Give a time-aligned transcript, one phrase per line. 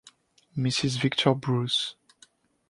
[0.57, 1.93] Mrs Victor Bruce.